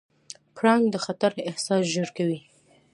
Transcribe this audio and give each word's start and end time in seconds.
پړانګ 0.55 0.83
د 0.91 0.95
خطر 1.05 1.31
احساس 1.49 1.83
ژر 1.93 2.09
کوي. 2.17 2.39